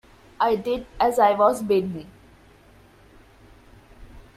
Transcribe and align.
I 0.39 0.55
did 0.55 0.87
as 0.99 1.19
I 1.19 1.33
was 1.33 1.61
bidden. 1.61 2.09